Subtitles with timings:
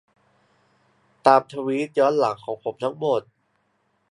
[1.25, 3.21] ตามทวีตย้อนหลังของผมทั้งหมด